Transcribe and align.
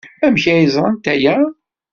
Amek 0.25 0.43
ay 0.53 0.67
ẓrant 0.75 1.05
aya? 1.13 1.35